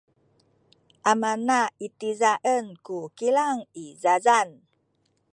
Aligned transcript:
amana 1.11 1.59
itizaen 1.85 2.65
ku 2.85 2.97
kilang 3.17 3.59
i 3.83 3.85
zazan. 4.01 4.49